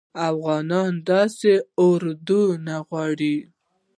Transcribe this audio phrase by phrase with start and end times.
[0.29, 1.53] افغانان داسي
[1.83, 3.35] اردوه نه غواړي